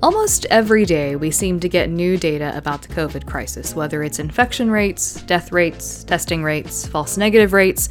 [0.00, 4.20] Almost every day, we seem to get new data about the COVID crisis, whether it's
[4.20, 7.88] infection rates, death rates, testing rates, false negative rates.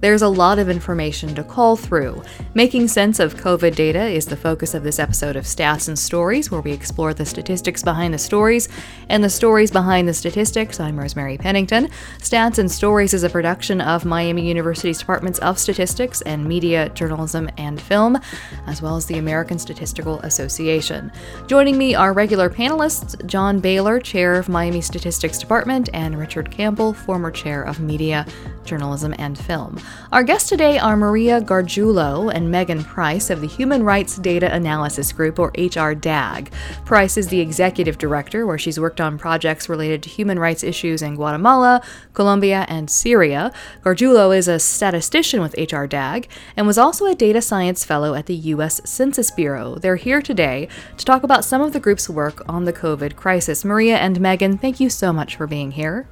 [0.00, 2.22] There's a lot of information to call through.
[2.54, 6.50] Making sense of COVID data is the focus of this episode of Stats and Stories,
[6.50, 8.70] where we explore the statistics behind the stories
[9.10, 10.80] and the stories behind the statistics.
[10.80, 11.88] I'm Rosemary Pennington.
[12.18, 17.50] Stats and Stories is a production of Miami University's Departments of Statistics and Media, Journalism,
[17.58, 18.18] and Film,
[18.66, 21.12] as well as the American Statistical Association.
[21.46, 26.94] Joining me are regular panelists John Bailer, Chair of Miami Statistics Department, and Richard Campbell,
[26.94, 28.24] former Chair of Media,
[28.64, 29.78] Journalism, and Film.
[30.12, 35.12] Our guests today are Maria Gargiulo and Megan Price of the Human Rights Data Analysis
[35.12, 36.50] Group, or HRDAG.
[36.84, 41.00] Price is the executive director, where she's worked on projects related to human rights issues
[41.00, 41.80] in Guatemala,
[42.12, 43.52] Colombia, and Syria.
[43.84, 48.34] Gargiulo is a statistician with HRDAG and was also a data science fellow at the
[48.34, 48.80] U.S.
[48.84, 49.76] Census Bureau.
[49.76, 53.64] They're here today to talk about some of the group's work on the COVID crisis.
[53.64, 56.08] Maria and Megan, thank you so much for being here.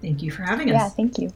[0.00, 0.74] Thank you for having us.
[0.74, 1.32] Yeah, thank you.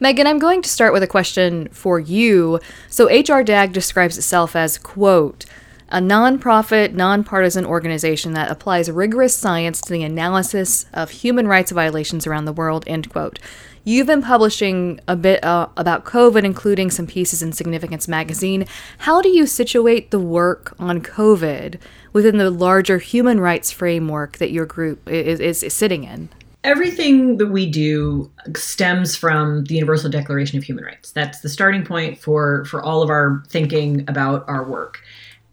[0.00, 2.60] Megan, I'm going to start with a question for you.
[2.88, 5.46] So, HRDAG describes itself as, quote,
[5.92, 12.26] a nonprofit, nonpartisan organization that applies rigorous science to the analysis of human rights violations
[12.26, 13.38] around the world, end quote.
[13.84, 18.64] You've been publishing a bit uh, about COVID, including some pieces in Significance magazine.
[18.98, 21.78] How do you situate the work on COVID
[22.12, 26.30] within the larger human rights framework that your group is, is, is sitting in?
[26.64, 31.12] Everything that we do stems from the universal declaration of human rights.
[31.12, 35.00] That's the starting point for for all of our thinking about our work.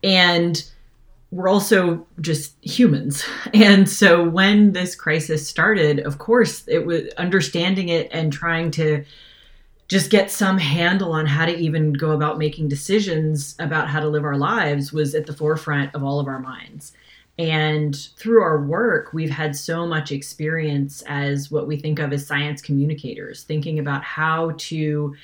[0.03, 0.63] And
[1.31, 3.23] we're also just humans.
[3.53, 9.03] And so when this crisis started of course it was understanding it and trying to
[9.87, 14.07] just get some handle on how to even go about making decisions about how to
[14.07, 16.93] live our lives was at the forefront of all of our minds
[17.39, 22.27] and through our work, we've had so much experience as what we think of as
[22.27, 25.15] science communicators, thinking about how to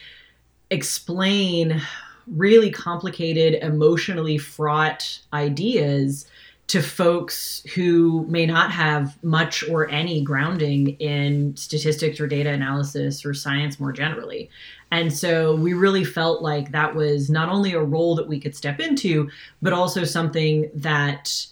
[0.71, 1.81] explain
[2.25, 6.25] really complicated, emotionally fraught ideas
[6.67, 13.25] to folks who may not have much or any grounding in statistics or data analysis
[13.25, 14.49] or science more generally.
[14.89, 18.55] And so we really felt like that was not only a role that we could
[18.55, 19.29] step into,
[19.61, 21.45] but also something that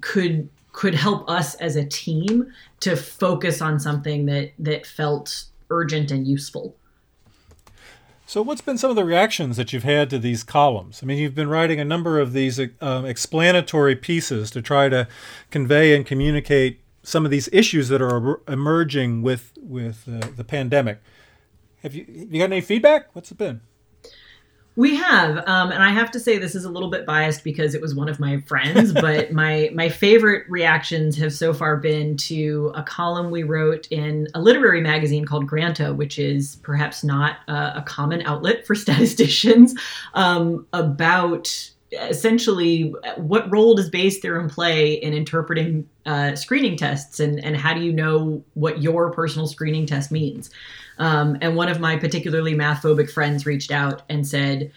[0.00, 6.10] could could help us as a team to focus on something that that felt urgent
[6.10, 6.76] and useful.
[8.26, 11.00] So, what's been some of the reactions that you've had to these columns?
[11.02, 15.08] I mean, you've been writing a number of these um, explanatory pieces to try to
[15.50, 21.00] convey and communicate some of these issues that are emerging with with uh, the pandemic.
[21.82, 23.08] Have you have you got any feedback?
[23.14, 23.62] What's it been?
[24.80, 27.74] We have, um, and I have to say this is a little bit biased because
[27.74, 32.16] it was one of my friends, but my my favorite reactions have so far been
[32.16, 37.40] to a column we wrote in a literary magazine called Granta, which is perhaps not
[37.46, 39.74] a, a common outlet for statisticians,
[40.14, 47.42] um, about essentially what role does Bayes theorem play in interpreting uh, screening tests, and
[47.44, 50.50] and how do you know what your personal screening test means?
[50.98, 54.70] Um, and one of my particularly math phobic friends reached out and said,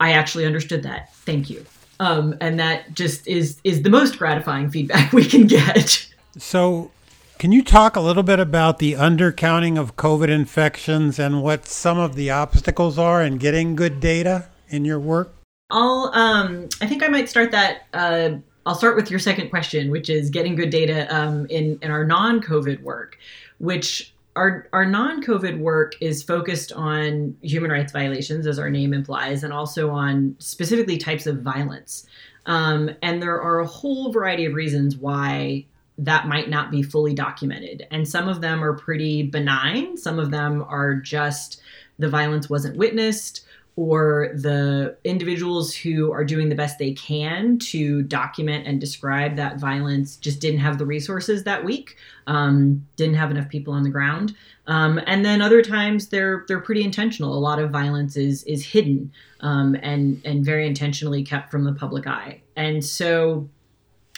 [0.00, 1.14] I actually understood that.
[1.14, 1.64] Thank you.
[2.00, 6.08] Um, and that just is is the most gratifying feedback we can get.
[6.38, 6.90] So,
[7.38, 11.98] can you talk a little bit about the undercounting of COVID infections and what some
[11.98, 15.34] of the obstacles are in getting good data in your work?
[15.70, 17.86] I'll um, I think I might start that.
[17.92, 18.30] Uh,
[18.66, 22.04] I'll start with your second question, which is getting good data um, in in our
[22.04, 23.18] non-COVID work,
[23.58, 29.42] which our our non-COVID work is focused on human rights violations, as our name implies,
[29.42, 32.06] and also on specifically types of violence.
[32.46, 35.66] Um, and there are a whole variety of reasons why
[35.98, 37.86] that might not be fully documented.
[37.90, 39.98] And some of them are pretty benign.
[39.98, 41.60] Some of them are just
[41.98, 43.44] the violence wasn't witnessed
[43.76, 49.58] or the individuals who are doing the best they can to document and describe that
[49.58, 51.96] violence just didn't have the resources that week,
[52.26, 54.34] um, didn't have enough people on the ground.
[54.66, 57.36] Um, and then other times they're they're pretty intentional.
[57.36, 61.72] A lot of violence is is hidden um, and and very intentionally kept from the
[61.72, 62.40] public eye.
[62.56, 63.48] And so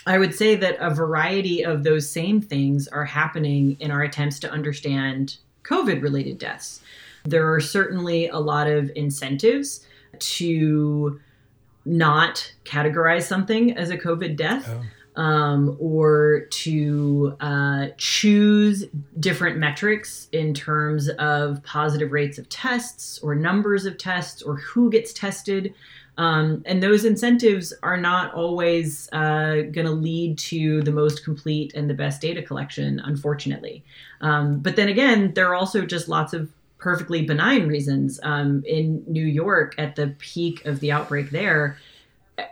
[0.05, 4.39] I would say that a variety of those same things are happening in our attempts
[4.41, 6.81] to understand COVID related deaths.
[7.25, 9.85] There are certainly a lot of incentives
[10.19, 11.19] to
[11.85, 14.69] not categorize something as a COVID death.
[14.69, 14.83] Oh.
[15.15, 18.85] Um, or to uh, choose
[19.19, 24.89] different metrics in terms of positive rates of tests or numbers of tests or who
[24.89, 25.75] gets tested.
[26.17, 31.75] Um, and those incentives are not always uh, going to lead to the most complete
[31.75, 33.83] and the best data collection, unfortunately.
[34.21, 36.49] Um, but then again, there are also just lots of
[36.83, 38.19] perfectly benign reasons.
[38.23, 41.77] Um, in New York, at the peak of the outbreak there,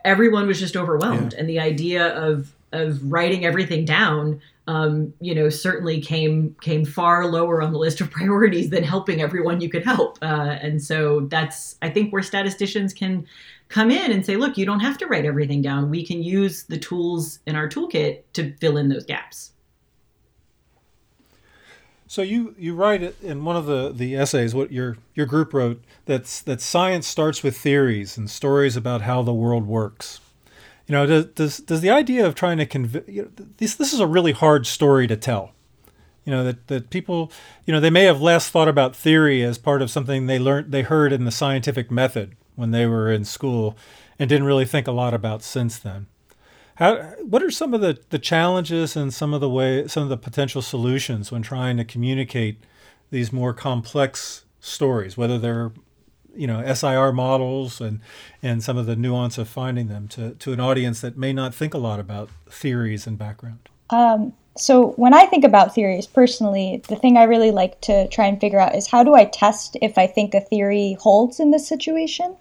[0.06, 1.40] everyone was just overwhelmed, yeah.
[1.40, 7.26] and the idea of of writing everything down um, you know, certainly came came far
[7.26, 10.18] lower on the list of priorities than helping everyone you could help.
[10.22, 13.28] Uh, and so that's I think where statisticians can
[13.70, 15.90] come in and say, look, you don't have to write everything down.
[15.90, 19.52] We can use the tools in our toolkit to fill in those gaps.
[22.12, 25.54] So you, you write it in one of the, the essays what your your group
[25.54, 30.20] wrote that's that science starts with theories and stories about how the world works.
[30.88, 33.94] You know, does does, does the idea of trying to convince you know, this this
[33.94, 35.54] is a really hard story to tell.
[36.26, 37.32] You know that, that people,
[37.66, 40.74] you know, they may have less thought about theory as part of something they learned
[40.74, 43.78] they heard in the scientific method when they were in school,
[44.20, 46.08] and didn't really think a lot about since then.
[46.82, 50.10] How, what are some of the, the challenges and some of the way some of
[50.10, 52.58] the potential solutions when trying to communicate
[53.12, 55.72] these more complex stories, whether they're
[56.36, 58.00] you know SIR models and
[58.42, 61.54] and some of the nuance of finding them to to an audience that may not
[61.54, 63.70] think a lot about theories and background.
[63.92, 68.26] Um, so when I think about theories personally, the thing I really like to try
[68.26, 71.52] and figure out is how do I test if I think a theory holds in
[71.52, 72.36] this situation.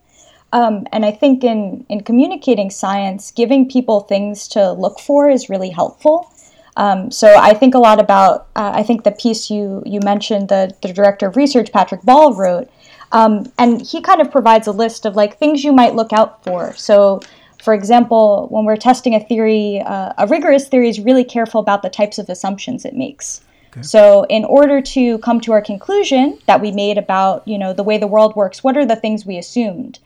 [0.52, 5.48] Um, and I think in in communicating science, giving people things to look for is
[5.48, 6.32] really helpful.
[6.76, 8.48] Um, so I think a lot about.
[8.56, 12.34] Uh, I think the piece you you mentioned, the the director of research, Patrick Ball,
[12.34, 12.68] wrote
[13.12, 16.44] um, and he kind of provides a list of like things you might look out
[16.44, 16.74] for.
[16.74, 17.20] So,
[17.62, 21.82] for example, when we're testing a theory, uh, a rigorous theory is really careful about
[21.82, 23.42] the types of assumptions it makes.
[23.72, 23.82] Okay.
[23.82, 27.82] So, in order to come to our conclusion that we made about you know the
[27.82, 29.98] way the world works, what are the things we assumed?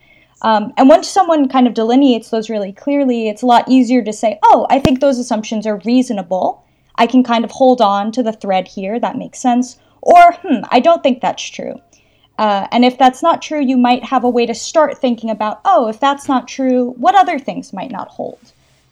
[0.45, 4.13] Um, and once someone kind of delineates those really clearly, it's a lot easier to
[4.13, 6.63] say, oh, I think those assumptions are reasonable.
[6.97, 9.79] I can kind of hold on to the thread here, that makes sense.
[10.03, 11.81] Or, hmm, I don't think that's true.
[12.37, 15.61] Uh, and if that's not true, you might have a way to start thinking about,
[15.65, 18.51] oh, if that's not true, what other things might not hold?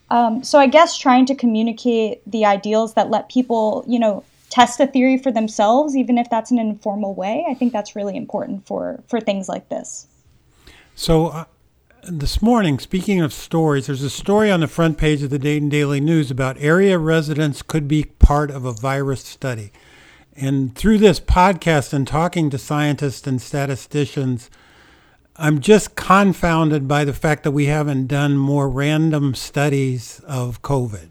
[0.10, 4.80] Um, so I guess trying to communicate the ideals that let people, you know, test
[4.80, 8.18] a theory for themselves, even if that's in an informal way, I think that's really
[8.18, 10.08] important for for things like this.
[10.96, 11.28] So.
[11.28, 11.46] Uh,
[12.06, 15.70] this morning, speaking of stories, there's a story on the front page of the Dayton
[15.70, 19.72] Daily News about area residents could be part of a virus study.
[20.36, 24.50] And through this podcast and talking to scientists and statisticians,
[25.38, 31.10] I'm just confounded by the fact that we haven't done more random studies of COVID.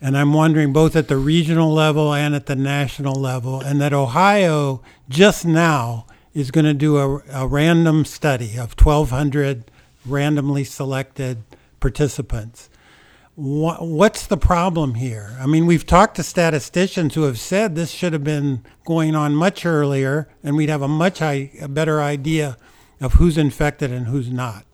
[0.00, 3.92] And I'm wondering both at the regional level and at the national level, and that
[3.92, 9.70] Ohio just now is going to do a, a random study of 1,200
[10.04, 11.42] randomly selected
[11.80, 12.68] participants
[13.36, 15.36] what's the problem here?
[15.40, 19.34] I mean, we've talked to statisticians who have said this should have been going on
[19.34, 22.56] much earlier, and we'd have a much high, a better idea
[23.00, 24.64] of who's infected and who's not.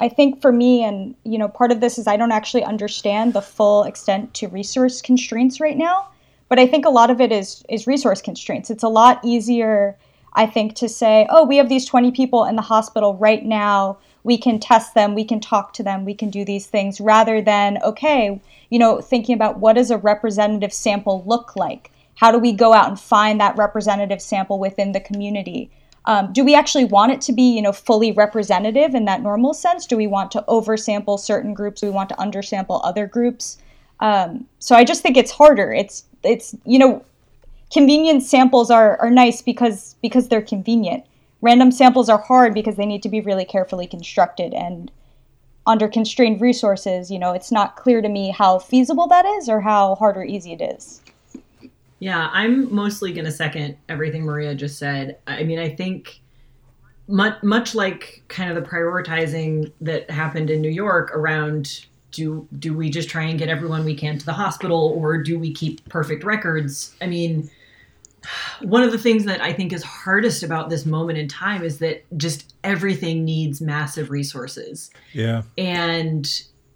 [0.00, 3.32] I think for me, and you know, part of this is I don't actually understand
[3.32, 6.08] the full extent to resource constraints right now.
[6.48, 8.70] But I think a lot of it is is resource constraints.
[8.70, 9.96] It's a lot easier,
[10.32, 13.98] I think, to say, oh, we have these 20 people in the hospital right now
[14.28, 17.40] we can test them, we can talk to them, we can do these things rather
[17.40, 21.90] than, okay, you know, thinking about what does a representative sample look like?
[22.16, 25.70] How do we go out and find that representative sample within the community?
[26.04, 29.54] Um, do we actually want it to be, you know, fully representative in that normal
[29.54, 29.86] sense?
[29.86, 31.80] Do we want to oversample certain groups?
[31.80, 33.56] Do we want to undersample other groups?
[34.00, 35.72] Um, so I just think it's harder.
[35.72, 37.04] It's it's you know,
[37.72, 41.04] convenient samples are are nice because because they're convenient
[41.40, 44.90] random samples are hard because they need to be really carefully constructed and
[45.68, 49.60] under constrained resources, you know, it's not clear to me how feasible that is or
[49.60, 51.02] how hard or easy it is.
[52.00, 55.18] Yeah, I'm mostly going to second everything Maria just said.
[55.26, 56.20] I mean, I think
[57.06, 62.72] much, much like kind of the prioritizing that happened in New York around do do
[62.72, 65.86] we just try and get everyone we can to the hospital or do we keep
[65.90, 66.96] perfect records?
[67.02, 67.50] I mean,
[68.62, 71.78] one of the things that I think is hardest about this moment in time is
[71.78, 74.90] that just everything needs massive resources.
[75.12, 75.42] Yeah.
[75.56, 76.28] And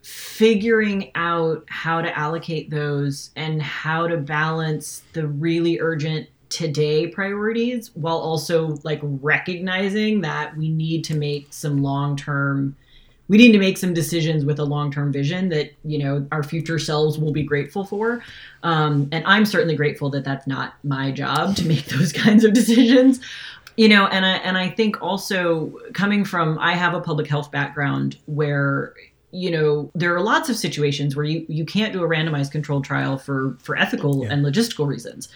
[0.03, 7.91] figuring out how to allocate those and how to balance the really urgent today priorities
[7.95, 12.77] while also like recognizing that we need to make some long-term
[13.33, 16.79] we need to make some decisions with a long-term vision that you know our future
[16.79, 18.23] selves will be grateful for.
[18.63, 22.53] Um, and i'm certainly grateful that that's not my job to make those kinds of
[22.53, 23.21] decisions.
[23.79, 27.51] You know and i and i think also coming from i have a public health
[27.51, 28.93] background where
[29.31, 32.85] you know there are lots of situations where you you can't do a randomized controlled
[32.85, 34.31] trial for for ethical yeah.
[34.31, 35.31] and logistical reasons.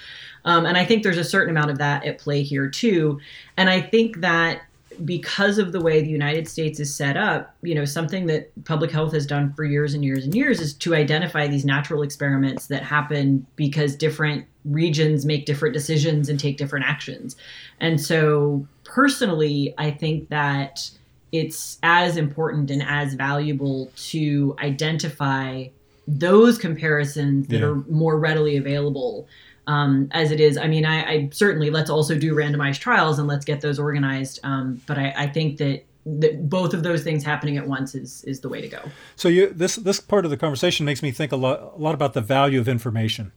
[0.45, 3.21] Um, and i think there's a certain amount of that at play here too.
[3.57, 4.61] And i think that
[5.05, 8.91] because of the way the United States is set up, you know, something that public
[8.91, 12.69] health has done for years and years and years is to identify these natural experiments
[12.69, 17.37] that happen because different regions make different decisions and take different actions.
[17.81, 20.91] And so, personally, I think that
[21.33, 25.67] it's as important and as valuable to identify
[26.09, 27.67] those comparisons that yeah.
[27.67, 29.27] are more readily available
[29.67, 30.57] um, as it is.
[30.57, 34.41] I mean, I, I, certainly let's also do randomized trials and let's get those organized.
[34.45, 38.23] Um, but I, I think that that both of those things happening at once is
[38.25, 38.81] is the way to go.
[39.17, 41.95] So you this this part of the conversation makes me think a lot a lot
[41.95, 43.33] about the value of information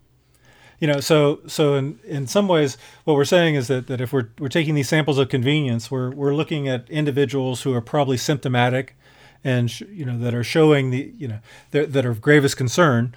[0.79, 4.13] you know, so so in, in some ways, what we're saying is that, that if
[4.13, 8.17] we're, we're taking these samples of convenience, we're, we're looking at individuals who are probably
[8.17, 8.95] symptomatic
[9.43, 11.39] and, sh- you know, that are showing the, you know,
[11.71, 13.13] that are of gravest concern,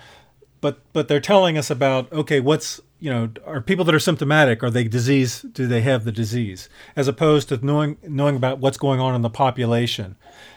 [0.61, 4.63] but, but they're telling us about, okay, what's, you know, are people that are symptomatic,
[4.63, 8.77] are they disease, do they have the disease, as opposed to knowing, knowing about what's
[8.77, 10.15] going on in the population.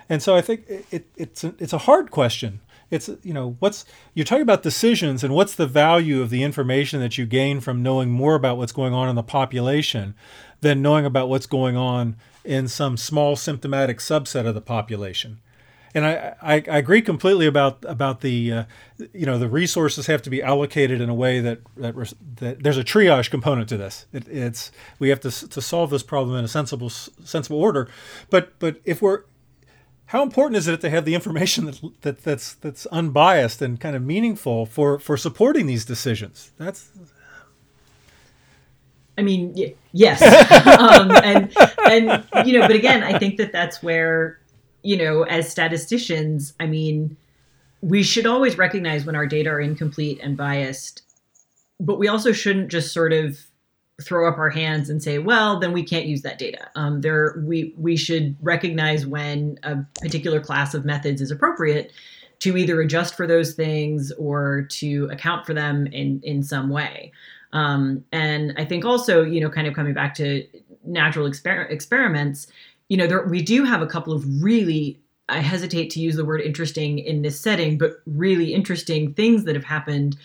[0.09, 2.59] And so I think it, it it's, a, it's a hard question.
[2.91, 3.83] It's you know what's
[4.13, 7.81] you're talking about decisions and what's the value of the information that you gain from
[7.81, 10.13] knowing more about what's going on in the population
[10.61, 15.39] than knowing about what's going on in some small symptomatic subset of the population
[15.95, 18.63] and I, I, I agree completely about about the uh,
[19.13, 21.95] you know the resources have to be allocated in a way that that,
[22.35, 24.05] that there's a triage component to this.
[24.11, 27.87] It, it's we have to to solve this problem in a sensible sensible order,
[28.29, 29.23] but but if we're
[30.07, 33.95] how important is it to have the information that, that that's that's unbiased and kind
[33.95, 36.51] of meaningful for for supporting these decisions?
[36.57, 36.91] That's
[39.17, 39.55] I mean,
[39.93, 40.21] yes,
[40.77, 41.53] um, and
[41.89, 44.39] and you know, but again, I think that that's where
[44.85, 47.17] you know, as statisticians, I mean,
[47.81, 51.01] we should always recognize when our data are incomplete and biased,
[51.79, 53.39] but we also shouldn't just sort of
[54.03, 56.69] throw up our hands and say, well, then we can't use that data.
[56.75, 61.91] Um, there, we we should recognize when a particular class of methods is appropriate
[62.39, 67.11] to either adjust for those things or to account for them in in some way.
[67.53, 70.45] Um, and I think also, you know, kind of coming back to
[70.83, 72.47] natural exper- experiments,
[72.89, 76.25] you know, there, we do have a couple of really I hesitate to use the
[76.25, 80.17] word interesting in this setting, but really interesting things that have happened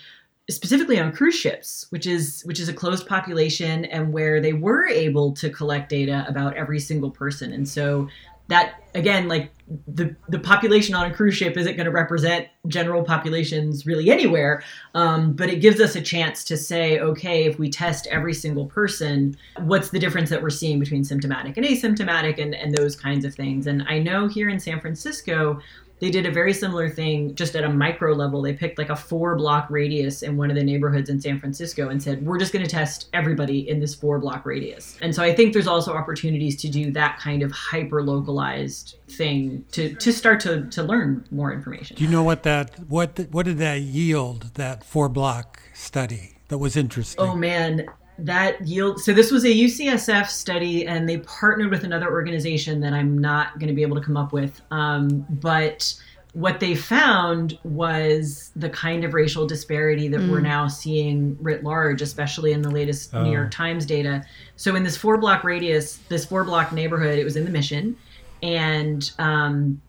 [0.49, 4.87] specifically on cruise ships, which is which is a closed population and where they were
[4.87, 7.51] able to collect data about every single person.
[7.51, 8.09] And so
[8.47, 9.51] that again, like
[9.87, 14.63] the the population on a cruise ship isn't going to represent general populations really anywhere,
[14.95, 18.65] um, but it gives us a chance to say, okay, if we test every single
[18.65, 23.23] person, what's the difference that we're seeing between symptomatic and asymptomatic, and and those kinds
[23.25, 23.67] of things.
[23.67, 25.59] And I know here in San Francisco,
[26.01, 28.41] they did a very similar thing just at a micro level.
[28.41, 31.89] They picked like a four block radius in one of the neighborhoods in San Francisco
[31.89, 34.97] and said, we're just going to test everybody in this four block radius.
[35.01, 39.63] And so I think there's also opportunities to do that kind of hyper localized thing
[39.73, 41.95] to, to start to, to learn more information.
[41.97, 46.57] Do you know what that, what, what did that yield, that four block study that
[46.57, 47.23] was interesting?
[47.23, 47.85] Oh man,
[48.25, 52.93] that yield so this was a UCSF study and they partnered with another organization that
[52.93, 55.93] I'm not going to be able to come up with um, but
[56.33, 60.31] what they found was the kind of racial disparity that mm.
[60.31, 63.23] we're now seeing writ large especially in the latest oh.
[63.23, 64.23] New York Times data
[64.55, 67.97] so in this four block radius this four block neighborhood it was in the mission
[68.43, 69.81] and um,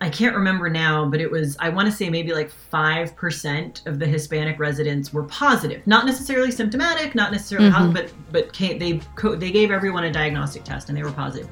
[0.00, 3.98] I can't remember now, but it was, I want to say maybe like 5% of
[3.98, 5.84] the Hispanic residents were positive.
[5.88, 7.92] Not necessarily symptomatic, not necessarily, mm-hmm.
[7.92, 9.00] but, but came, they,
[9.36, 11.48] they gave everyone a diagnostic test and they were positive.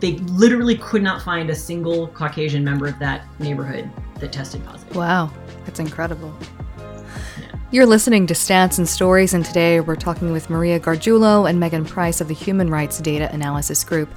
[0.00, 4.96] They literally could not find a single Caucasian member of that neighborhood that tested positive.
[4.96, 5.30] Wow,
[5.66, 6.34] that's incredible.
[7.74, 11.84] You're listening to Stats and Stories, and today we're talking with Maria Gargiulo and Megan
[11.84, 14.10] Price of the Human Rights Data Analysis Group.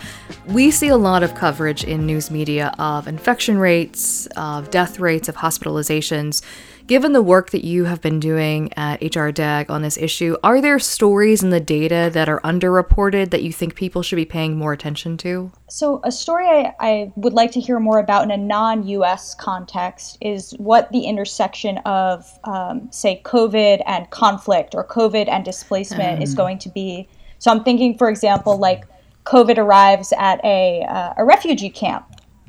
[0.45, 5.27] We see a lot of coverage in news media of infection rates, of death rates,
[5.27, 6.43] of hospitalizations.
[6.87, 10.79] Given the work that you have been doing at HRDAG on this issue, are there
[10.79, 14.71] stories in the data that are underreported that you think people should be paying more
[14.71, 15.51] attention to?
[15.69, 19.35] So, a story I, I would like to hear more about in a non US
[19.35, 26.23] context is what the intersection of, um, say, COVID and conflict or COVID and displacement
[26.23, 26.37] is mm.
[26.37, 27.09] going to be.
[27.39, 28.85] So, I'm thinking, for example, like
[29.25, 32.05] COVID arrives at a, uh, a refugee camp.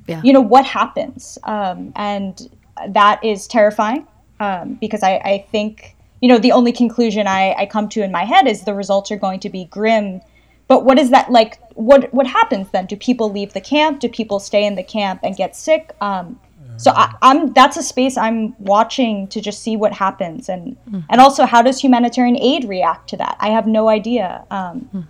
[0.06, 0.20] Yeah.
[0.22, 1.38] You know, what happens?
[1.42, 2.48] Um, and
[2.86, 4.06] that is terrifying
[4.40, 8.12] um, because I, I think you know the only conclusion I, I come to in
[8.12, 10.20] my head is the results are going to be grim
[10.68, 11.58] but what is that like?
[11.74, 12.86] What what happens then?
[12.86, 14.00] Do people leave the camp?
[14.00, 15.96] Do people stay in the camp and get sick?
[16.00, 16.38] Um,
[16.76, 21.00] so I, am that's a space I'm watching to just see what happens, and mm-hmm.
[21.08, 23.36] and also how does humanitarian aid react to that?
[23.40, 24.44] I have no idea.
[24.50, 25.00] Um, mm-hmm.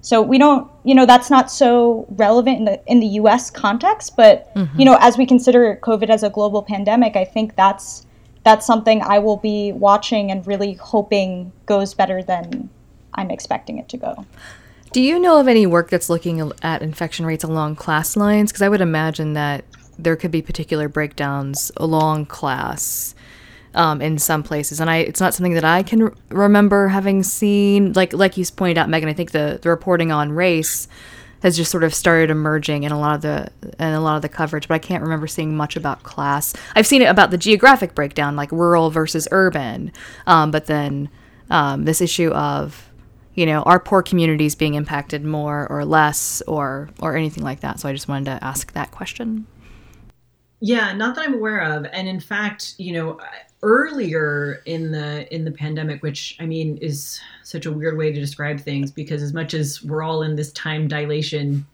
[0.00, 3.50] So we don't, you know, that's not so relevant in the in the U.S.
[3.50, 4.80] context, but mm-hmm.
[4.80, 8.06] you know, as we consider COVID as a global pandemic, I think that's
[8.44, 12.70] that's something I will be watching and really hoping goes better than
[13.14, 14.26] I'm expecting it to go.
[14.92, 18.52] Do you know of any work that's looking at infection rates along class lines?
[18.52, 19.64] Because I would imagine that
[19.98, 23.14] there could be particular breakdowns along class
[23.74, 27.94] um, in some places, and I it's not something that I can remember having seen.
[27.94, 30.88] Like like you pointed out, Megan, I think the the reporting on race
[31.42, 34.22] has just sort of started emerging in a lot of the in a lot of
[34.22, 36.54] the coverage, but I can't remember seeing much about class.
[36.74, 39.92] I've seen it about the geographic breakdown, like rural versus urban,
[40.26, 41.10] um, but then
[41.50, 42.88] um, this issue of
[43.34, 47.80] you know are poor communities being impacted more or less or or anything like that.
[47.80, 49.46] So I just wanted to ask that question.
[50.64, 51.86] Yeah, not that I'm aware of.
[51.92, 53.18] And in fact, you know,
[53.62, 58.20] earlier in the in the pandemic, which I mean is such a weird way to
[58.20, 61.66] describe things because as much as we're all in this time dilation,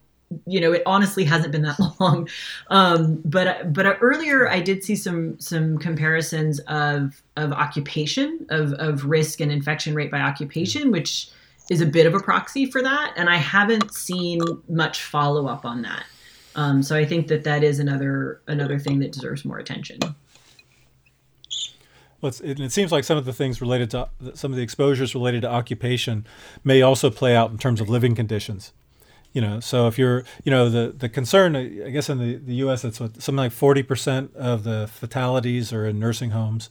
[0.47, 2.28] you know, it honestly hasn't been that long.
[2.68, 9.04] Um, but but earlier, I did see some some comparisons of of occupation of of
[9.04, 11.30] risk and infection rate by occupation, which
[11.71, 13.12] is a bit of a proxy for that.
[13.16, 16.04] And I haven't seen much follow up on that.
[16.54, 20.00] Um, so I think that that is another another thing that deserves more attention.
[22.21, 25.15] Well, it, it, seems like some of the things related to some of the exposures
[25.15, 26.27] related to occupation
[26.65, 28.73] may also play out in terms of living conditions.
[29.33, 32.55] You know, so if you're, you know, the the concern, I guess in the, the
[32.57, 32.85] U.S.
[32.85, 36.71] it's what, something like forty percent of the fatalities are in nursing homes.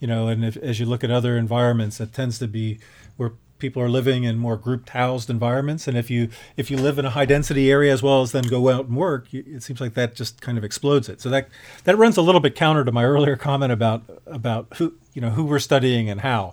[0.00, 2.80] You know, and if, as you look at other environments, it tends to be
[3.16, 6.98] where people are living in more grouped housed environments and if you if you live
[6.98, 9.80] in a high density area as well as then go out and work it seems
[9.80, 11.48] like that just kind of explodes it so that
[11.84, 15.30] that runs a little bit counter to my earlier comment about about who you know
[15.30, 16.52] who we're studying and how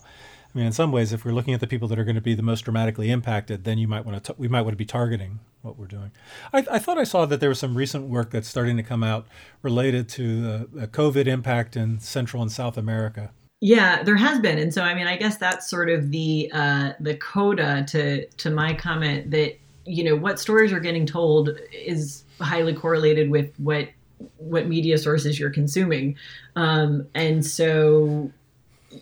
[0.54, 2.22] I mean, in some ways, if we're looking at the people that are going to
[2.22, 4.86] be the most dramatically impacted, then you might want to we might want to be
[4.86, 6.12] targeting what we're doing.
[6.52, 9.04] I, I, thought I saw that there was some recent work that's starting to come
[9.04, 9.28] out
[9.62, 13.32] related to the COVID impact in Central and South America.
[13.62, 16.94] Yeah, there has been, and so I mean, I guess that's sort of the uh,
[17.00, 22.24] the coda to to my comment that you know what stories are getting told is
[22.40, 23.90] highly correlated with what
[24.38, 26.16] what media sources you're consuming,
[26.56, 28.32] um, and so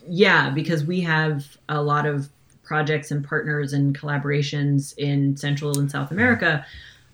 [0.07, 2.29] yeah, because we have a lot of
[2.63, 6.65] projects and partners and collaborations in Central and South America.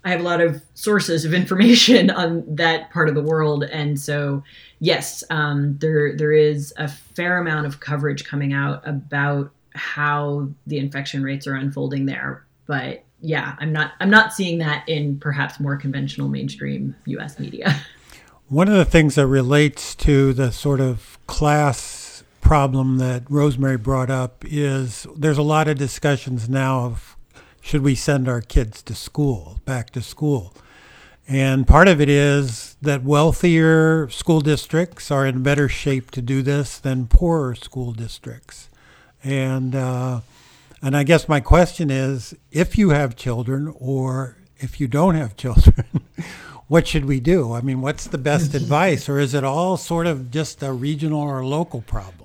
[0.04, 3.98] I have a lot of sources of information on that part of the world, and
[3.98, 4.42] so
[4.80, 10.78] yes, um, there there is a fair amount of coverage coming out about how the
[10.78, 12.44] infection rates are unfolding there.
[12.66, 17.38] But yeah, I'm not I'm not seeing that in perhaps more conventional mainstream U.S.
[17.38, 17.80] media.
[18.48, 24.10] One of the things that relates to the sort of class problem that Rosemary brought
[24.10, 27.16] up is there's a lot of discussions now of
[27.64, 30.52] should we send our kids to school, back to school.
[31.26, 36.42] And part of it is that wealthier school districts are in better shape to do
[36.42, 38.68] this than poorer school districts.
[39.24, 40.20] And uh,
[40.82, 45.34] and I guess my question is, if you have children or if you don't have
[45.38, 45.86] children,
[46.68, 47.54] what should we do?
[47.54, 51.22] I mean, what's the best advice, or is it all sort of just a regional
[51.22, 52.23] or local problem?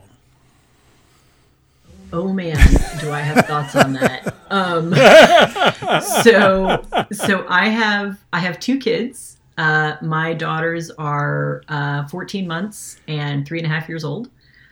[2.12, 2.58] Oh man,
[3.00, 4.36] do I have thoughts on that?
[4.50, 4.94] Um,
[6.24, 9.38] so, so I have I have two kids.
[9.58, 14.30] Uh, my daughters are uh, 14 months and three and a half years old,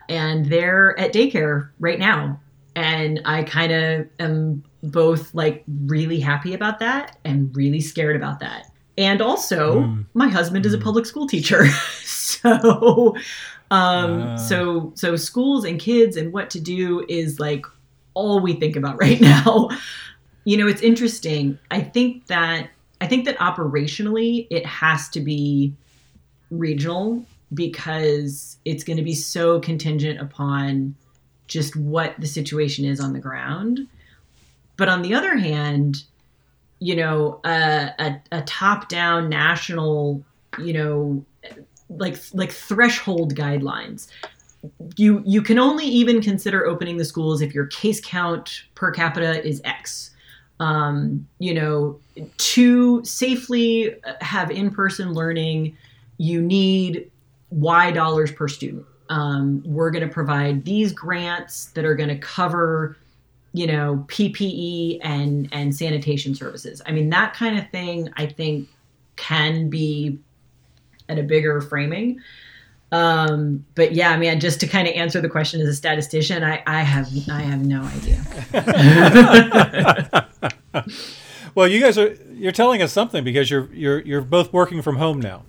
[0.09, 2.39] and they're at daycare right now.
[2.75, 8.39] And I kind of am both like really happy about that and really scared about
[8.39, 8.71] that.
[8.97, 10.05] And also, mm.
[10.15, 10.67] my husband mm.
[10.67, 10.83] is a hmm.
[10.83, 11.67] public school teacher,
[12.03, 13.15] so
[13.71, 14.37] um, uh.
[14.37, 17.65] So so schools and kids and what to do is like
[18.13, 19.69] all we think about right now.
[20.45, 21.59] you know, it's interesting.
[21.71, 22.69] I think that
[23.01, 25.73] I think that operationally it has to be
[26.49, 30.95] regional because it's going to be so contingent upon
[31.47, 33.87] just what the situation is on the ground.
[34.75, 36.03] But on the other hand,
[36.79, 40.23] you know, a, a, a top down national,
[40.59, 41.25] you know,
[41.89, 44.07] like like threshold guidelines.
[44.95, 49.45] You you can only even consider opening the schools if your case count per capita
[49.45, 50.11] is x.
[50.59, 51.99] Um, you know
[52.37, 55.77] to safely have in-person learning
[56.17, 57.11] you need
[57.51, 58.85] y dollars per student.
[59.09, 62.97] Um, we're going to provide these grants that are going to cover
[63.53, 66.81] you know PPE and and sanitation services.
[66.85, 68.67] I mean that kind of thing I think
[69.15, 70.19] can be
[71.09, 72.19] at a bigger framing.
[72.91, 76.43] Um, but yeah, I mean, just to kind of answer the question as a statistician,
[76.43, 78.23] I, I have I have no idea.
[81.55, 84.97] well, you guys are you're telling us something because you're you're you're both working from
[84.97, 85.43] home now.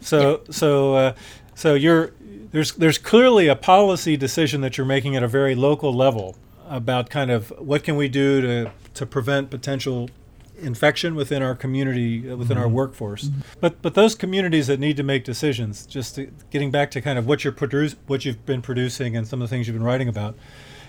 [0.00, 0.52] So yeah.
[0.52, 1.14] so uh,
[1.54, 2.12] so you're
[2.52, 6.36] there's there's clearly a policy decision that you're making at a very local level
[6.68, 10.08] about kind of what can we do to to prevent potential
[10.62, 12.64] infection within our community, uh, within mm-hmm.
[12.64, 13.24] our workforce.
[13.24, 13.40] Mm-hmm.
[13.60, 17.18] But but those communities that need to make decisions, just to, getting back to kind
[17.18, 19.84] of what you're produce, what you've been producing, and some of the things you've been
[19.84, 20.36] writing about,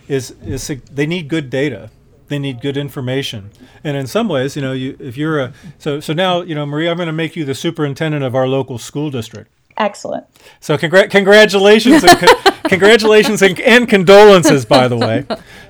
[0.08, 1.90] is is they need good data.
[2.30, 3.52] They need good information,
[3.84, 6.66] and in some ways, you know, you if you're a so so now, you know,
[6.66, 9.52] Marie, I'm going to make you the superintendent of our local school district.
[9.78, 10.26] Excellent.
[10.60, 15.26] So congr- congratulations, and co- congratulations and, and, condolences, by the way,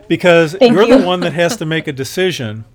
[0.07, 0.99] because Thank you're you.
[0.99, 2.65] the one that has to make a decision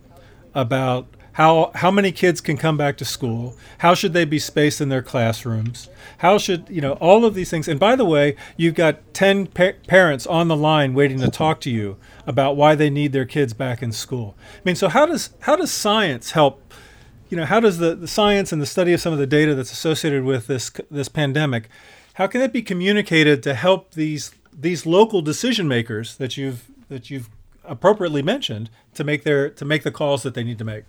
[0.55, 1.07] about
[1.39, 3.57] how how many kids can come back to school?
[3.79, 5.89] How should they be spaced in their classrooms?
[6.19, 7.69] How should you know all of these things.
[7.69, 11.61] And by the way you've got 10 pa- parents on the line waiting to talk
[11.61, 11.97] to you
[12.27, 14.35] about why they need their kids back in school.
[14.57, 16.75] I mean so how does how does science help
[17.31, 19.55] you know how does the, the science and the study of some of the data
[19.55, 21.69] that's associated with this this pandemic
[22.15, 27.11] how can it be communicated to help these these local decision makers that you've that
[27.11, 27.29] you've
[27.65, 30.83] appropriately mentioned to make their to make the calls that they need to make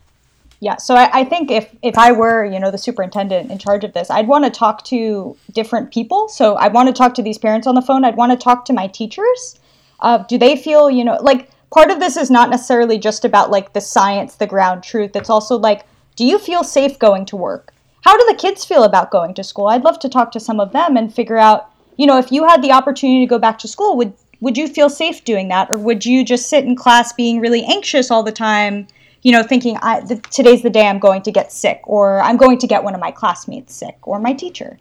[0.62, 3.86] yeah, so I, I, think if if I were, you know, the superintendent in charge
[3.86, 6.28] of this, I'd want to talk to different people.
[6.28, 8.04] So I want to talk to these parents on the phone.
[8.04, 9.60] I'd want to talk to my teachers.
[10.02, 13.52] Uh, do they feel, you know, like part of this is not necessarily just about
[13.52, 15.16] like the science, the ground truth.
[15.16, 17.74] It's also like, do you feel safe going to work?
[18.02, 19.68] How do the kids feel about going to school?
[19.68, 22.48] I'd love to talk to some of them and figure out, you know, if you
[22.48, 25.70] had the opportunity to go back to school, would would you feel safe doing that,
[25.70, 28.88] or would you just sit in class being really anxious all the time?
[29.22, 32.38] You know, thinking I, the, today's the day I'm going to get sick, or I'm
[32.38, 34.78] going to get one of my classmates sick, or my teacher.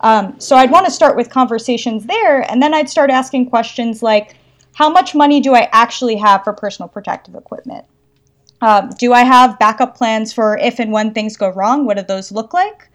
[0.00, 4.02] Um, so I'd want to start with conversations there, and then I'd start asking questions
[4.02, 4.36] like,
[4.74, 7.84] how much money do I actually have for personal protective equipment?
[8.62, 11.84] Um, do I have backup plans for if and when things go wrong?
[11.84, 12.88] What do those look like?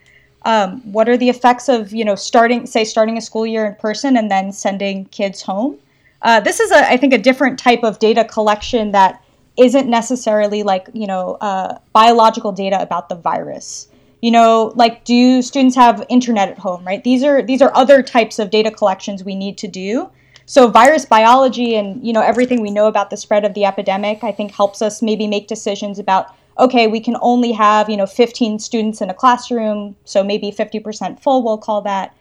[0.44, 3.76] Um, what are the effects of you know starting, say, starting a school year in
[3.76, 5.78] person and then sending kids home?
[6.22, 9.22] Uh, this is, a, I think, a different type of data collection that
[9.58, 13.88] isn't necessarily like you know uh, biological data about the virus.
[14.22, 17.04] You know like do students have internet at home right?
[17.04, 20.10] These are these are other types of data collections we need to do.
[20.46, 24.24] So virus biology and you know everything we know about the spread of the epidemic
[24.24, 28.06] i think helps us maybe make decisions about okay we can only have you know
[28.06, 32.16] 15 students in a classroom so maybe 50% full we'll call that.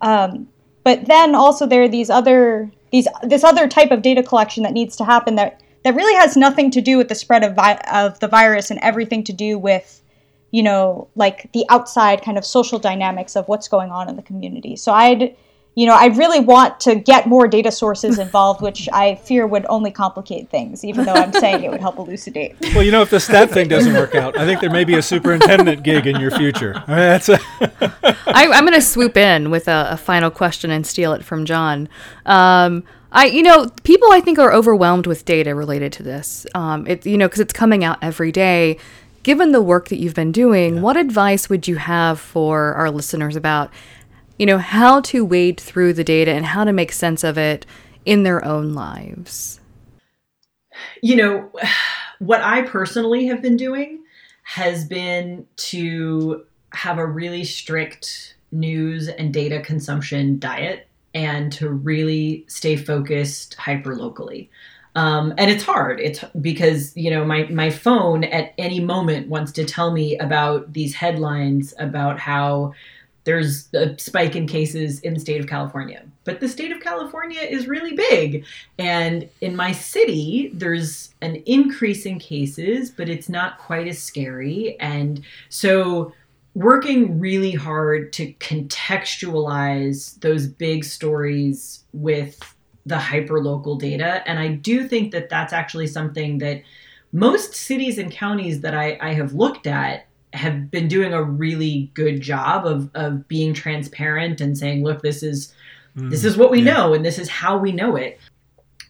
[0.00, 0.48] Um,
[0.84, 4.72] but then also there are these other these this other type of data collection that
[4.72, 7.80] needs to happen that that really has nothing to do with the spread of, vi-
[7.92, 10.02] of the virus and everything to do with
[10.50, 14.22] you know like the outside kind of social dynamics of what's going on in the
[14.22, 14.76] community.
[14.76, 15.36] So i'd
[15.74, 19.64] you know i really want to get more data sources involved which i fear would
[19.70, 22.56] only complicate things even though i'm saying it would help elucidate.
[22.74, 24.96] Well you know if the stat thing doesn't work out i think there may be
[24.96, 26.82] a superintendent gig in your future.
[26.86, 27.38] I that's a
[28.26, 31.44] I, am going to swoop in with a, a, final question and steal it from
[31.44, 31.88] john.
[32.26, 36.46] Um, I, you know, people I think are overwhelmed with data related to this.
[36.54, 38.78] Um, it, you know, because it's coming out every day.
[39.22, 40.80] Given the work that you've been doing, yeah.
[40.80, 43.70] what advice would you have for our listeners about,
[44.38, 47.64] you know, how to wade through the data and how to make sense of it
[48.04, 49.60] in their own lives?
[51.02, 51.50] You know,
[52.18, 54.02] what I personally have been doing
[54.44, 62.44] has been to have a really strict news and data consumption diet and to really
[62.48, 64.50] stay focused hyper locally.
[64.94, 66.00] Um, and it's hard.
[66.00, 70.72] It's because you know my my phone at any moment wants to tell me about
[70.72, 72.74] these headlines about how
[73.24, 76.04] there's a spike in cases in the state of California.
[76.24, 78.44] But the state of California is really big.
[78.78, 84.76] And in my city, there's an increase in cases, but it's not quite as scary.
[84.80, 86.12] And so
[86.54, 92.38] working really hard to contextualize those big stories with
[92.84, 94.22] the hyperlocal data.
[94.28, 96.62] And I do think that that's actually something that
[97.12, 101.90] most cities and counties that I, I have looked at have been doing a really
[101.94, 105.54] good job of, of being transparent and saying, look, this is
[105.96, 106.72] mm, this is what we yeah.
[106.72, 108.18] know and this is how we know it.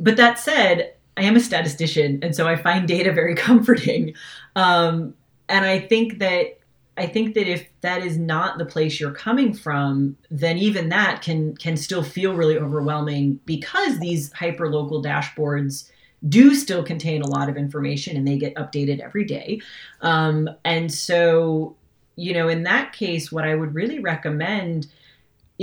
[0.01, 4.15] But that said, I am a statistician, and so I find data very comforting.
[4.57, 5.15] Um,
[5.49, 6.59] and I think that
[6.97, 11.23] I think that if that is not the place you're coming from, then even that
[11.23, 15.91] can can still feel really overwhelming because these hyper local dashboards
[16.29, 19.61] do still contain a lot of information and they get updated every day.
[20.03, 21.75] Um, and so,
[22.17, 24.87] you know, in that case, what I would really recommend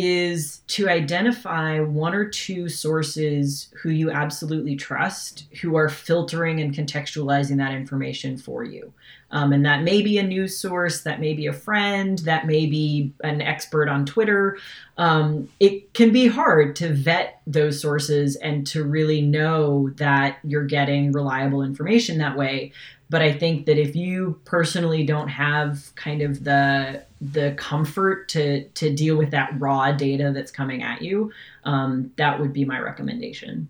[0.01, 6.73] is to identify one or two sources who you absolutely trust who are filtering and
[6.73, 8.93] contextualizing that information for you.
[9.31, 12.65] Um, and that may be a news source, that may be a friend, that may
[12.65, 14.57] be an expert on Twitter.
[14.97, 20.65] Um, it can be hard to vet those sources and to really know that you're
[20.65, 22.71] getting reliable information that way.
[23.10, 28.65] But I think that if you personally don't have kind of the the comfort to
[28.69, 31.32] to deal with that raw data that's coming at you,
[31.63, 33.67] um, that would be my recommendation.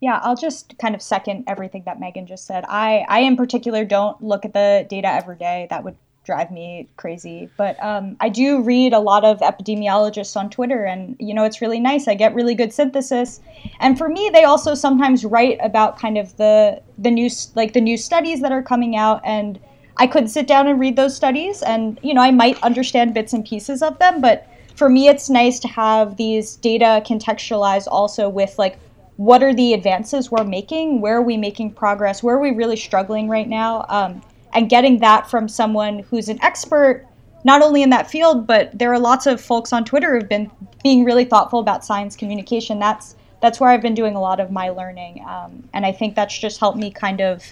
[0.00, 2.64] Yeah, I'll just kind of second everything that Megan just said.
[2.68, 5.66] I, I in particular don't look at the data every day.
[5.70, 7.48] That would drive me crazy.
[7.56, 11.62] But um, I do read a lot of epidemiologists on Twitter, and you know it's
[11.62, 12.08] really nice.
[12.08, 13.40] I get really good synthesis,
[13.80, 17.80] and for me, they also sometimes write about kind of the the new like the
[17.80, 19.58] new studies that are coming out, and
[19.96, 23.32] I could sit down and read those studies, and you know I might understand bits
[23.32, 28.28] and pieces of them, but for me, it's nice to have these data contextualized also
[28.28, 28.78] with like
[29.16, 32.76] what are the advances we're making, where are we making progress, where are we really
[32.76, 33.86] struggling right now.
[33.88, 37.06] Um, and getting that from someone who's an expert
[37.44, 40.50] not only in that field but there are lots of folks on twitter who've been
[40.82, 42.78] being really thoughtful about science communication.
[42.78, 46.14] That's that's where i've been doing a lot of my learning um, and i think
[46.14, 47.44] that's just helped me kind of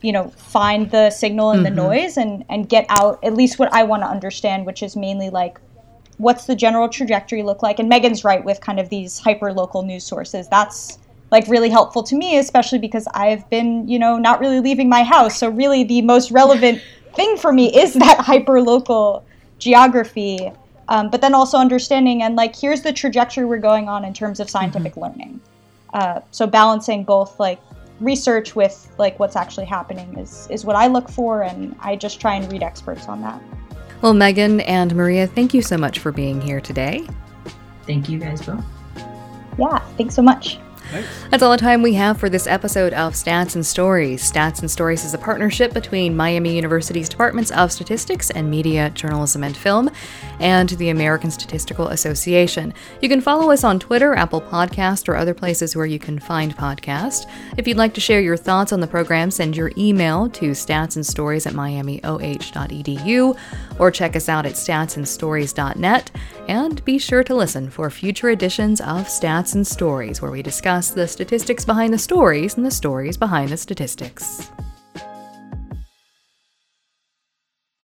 [0.00, 1.76] you know find the signal and mm-hmm.
[1.76, 4.96] the noise and and get out at least what i want to understand which is
[4.96, 5.58] mainly like
[6.18, 7.78] what's the general trajectory look like?
[7.78, 10.48] And megan's right with kind of these hyper local news sources.
[10.48, 10.98] That's
[11.30, 15.02] like really helpful to me, especially because I've been, you know, not really leaving my
[15.02, 15.38] house.
[15.38, 16.80] So really the most relevant
[17.14, 19.24] thing for me is that hyper local
[19.58, 20.52] geography.
[20.88, 24.38] Um, but then also understanding and like here's the trajectory we're going on in terms
[24.38, 25.00] of scientific mm-hmm.
[25.00, 25.40] learning.
[25.94, 27.58] Uh, so balancing both like
[28.00, 32.20] research with like what's actually happening is is what I look for, and I just
[32.20, 33.40] try and read experts on that.
[34.02, 37.06] Well, Megan and Maria, thank you so much for being here today.
[37.86, 38.64] Thank you guys both.
[39.58, 40.58] Yeah, thanks so much.
[41.30, 44.30] That's all the time we have for this episode of Stats and Stories.
[44.30, 49.42] Stats and Stories is a partnership between Miami University's Departments of Statistics and Media, Journalism,
[49.44, 49.90] and Film
[50.40, 52.72] and the American Statistical Association.
[53.00, 56.56] You can follow us on Twitter, Apple Podcast, or other places where you can find
[56.56, 57.28] podcasts.
[57.56, 61.46] If you'd like to share your thoughts on the program, send your email to statsandstories
[61.46, 63.36] at miamioh.edu
[63.78, 66.10] or check us out at statsandstories.net.
[66.48, 70.42] And be sure to listen for future editions of Stats and Stories, where we
[70.76, 74.50] discuss the statistics behind the stories and the stories behind the statistics.